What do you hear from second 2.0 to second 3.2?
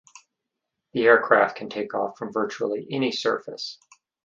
from virtually any